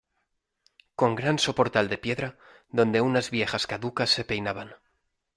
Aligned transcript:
con 0.95 1.13
gran 1.13 1.37
soportal 1.37 1.87
de 1.87 1.99
piedra, 1.99 2.39
donde 2.71 3.01
unas 3.01 3.29
viejas 3.29 3.67
caducas 3.67 4.09
se 4.09 4.25
peinaban. 4.25 4.73